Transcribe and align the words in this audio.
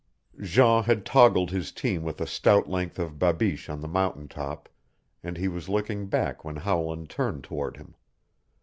Jean 0.41 0.81
had 0.85 1.05
toggled 1.05 1.51
his 1.51 1.71
team 1.71 2.01
with 2.01 2.19
a 2.19 2.25
stout 2.25 2.67
length 2.67 2.97
of 2.97 3.19
babeesh 3.19 3.69
on 3.69 3.81
the 3.81 3.87
mountain 3.87 4.27
top 4.27 4.67
and 5.21 5.37
he 5.37 5.47
was 5.47 5.69
looking 5.69 6.07
back 6.07 6.43
when 6.43 6.55
Howland 6.55 7.07
turned 7.07 7.43
toward 7.43 7.77
him. 7.77 7.93